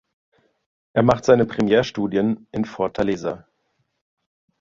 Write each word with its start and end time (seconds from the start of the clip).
Er 0.93 1.03
macht 1.03 1.25
seine 1.25 1.45
Primärstudien 1.45 2.47
in 2.51 2.65
Fortaleza. 2.65 3.47